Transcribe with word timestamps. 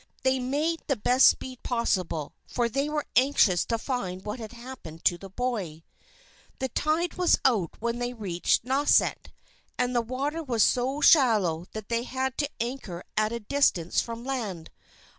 They 0.23 0.39
made 0.39 0.81
the 0.87 0.95
best 0.95 1.27
speed 1.27 1.61
possible, 1.61 2.33
for 2.47 2.67
they 2.67 2.89
were 2.89 3.05
anxious 3.15 3.63
to 3.65 3.77
find 3.77 4.25
what 4.25 4.39
had 4.39 4.51
happened 4.53 5.05
to 5.05 5.15
the 5.19 5.29
boy. 5.29 5.83
The 6.57 6.69
tide 6.69 7.19
was 7.19 7.37
out 7.45 7.79
when 7.79 7.99
they 7.99 8.11
reached 8.15 8.63
Nauset, 8.65 9.31
and 9.77 9.95
the 9.95 10.01
water 10.01 10.41
was 10.41 10.63
so 10.63 11.01
shallow 11.01 11.67
that 11.73 11.89
they 11.89 12.01
had 12.01 12.35
to 12.39 12.49
anchor 12.59 13.03
at 13.15 13.31
a 13.31 13.41
distance 13.41 14.01
from 14.01 14.25
land. 14.25 14.71